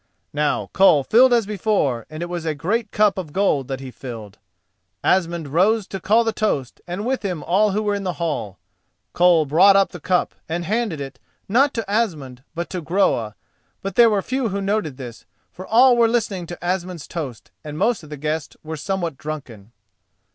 Now 0.33 0.71
Koll 0.73 1.03
filled 1.03 1.31
as 1.31 1.45
before, 1.45 2.07
and 2.09 2.23
it 2.23 2.25
was 2.25 2.43
a 2.43 2.55
great 2.55 2.89
cup 2.89 3.19
of 3.19 3.31
gold 3.31 3.67
that 3.67 3.81
he 3.81 3.91
filled. 3.91 4.39
Asmund 5.03 5.49
rose 5.49 5.85
to 5.89 5.99
call 5.99 6.23
the 6.23 6.33
toast, 6.33 6.81
and 6.87 7.05
with 7.05 7.21
him 7.21 7.43
all 7.43 7.73
who 7.73 7.83
were 7.83 7.93
in 7.93 8.01
the 8.03 8.13
hall. 8.17 8.57
Koll 9.13 9.45
brought 9.45 9.75
up 9.75 9.91
the 9.91 9.99
cup, 9.99 10.33
and 10.49 10.65
handed 10.65 10.99
it, 10.99 11.19
not 11.47 11.71
to 11.75 11.87
Asmund, 11.87 12.41
but 12.55 12.67
to 12.71 12.81
Groa; 12.81 13.35
but 13.83 13.93
there 13.93 14.09
were 14.09 14.23
few 14.23 14.49
who 14.49 14.59
noted 14.59 14.97
this, 14.97 15.27
for 15.51 15.67
all 15.67 15.95
were 15.95 16.07
listening 16.07 16.47
to 16.47 16.65
Asmund's 16.65 17.07
toast 17.07 17.51
and 17.63 17.77
most 17.77 18.01
of 18.01 18.09
the 18.09 18.17
guests 18.17 18.57
were 18.63 18.77
somewhat 18.77 19.19
drunken. 19.19 19.71